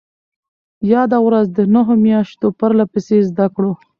[0.93, 3.71] ياده ورځ د نهو مياشتو پرلهپسې زدهکړو